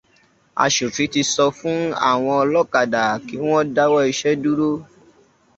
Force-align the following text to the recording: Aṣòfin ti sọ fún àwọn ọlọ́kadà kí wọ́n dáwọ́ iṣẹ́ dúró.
Aṣòfin 0.63 1.11
ti 1.13 1.21
sọ 1.33 1.45
fún 1.57 1.79
àwọn 2.11 2.35
ọlọ́kadà 2.41 3.03
kí 3.27 3.35
wọ́n 3.47 3.65
dáwọ́ 3.75 4.01
iṣẹ́ 4.11 4.39
dúró. 4.43 4.71